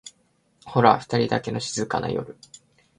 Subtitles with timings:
[0.65, 2.37] ホラふたりだけの静かな夜を